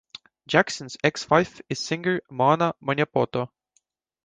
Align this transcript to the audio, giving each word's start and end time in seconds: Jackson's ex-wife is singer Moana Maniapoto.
Jackson's 0.47 0.97
ex-wife 1.03 1.61
is 1.69 1.79
singer 1.79 2.21
Moana 2.27 2.73
Maniapoto. 2.81 3.51